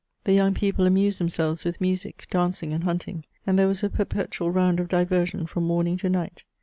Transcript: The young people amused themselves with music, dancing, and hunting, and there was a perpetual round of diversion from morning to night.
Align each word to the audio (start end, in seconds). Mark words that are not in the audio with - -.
The 0.23 0.33
young 0.33 0.55
people 0.55 0.87
amused 0.87 1.19
themselves 1.19 1.63
with 1.63 1.79
music, 1.79 2.25
dancing, 2.31 2.73
and 2.73 2.85
hunting, 2.85 3.23
and 3.45 3.59
there 3.59 3.67
was 3.67 3.83
a 3.83 3.89
perpetual 3.91 4.49
round 4.49 4.79
of 4.79 4.87
diversion 4.89 5.45
from 5.45 5.65
morning 5.65 5.95
to 5.97 6.09
night. 6.09 6.43